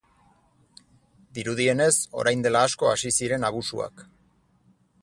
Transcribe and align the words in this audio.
Dirudienez, 1.39 1.91
orain 2.23 2.43
dela 2.49 2.65
asko 2.71 2.91
hasi 2.95 3.17
ziren 3.21 3.47
abusuak. 3.53 4.05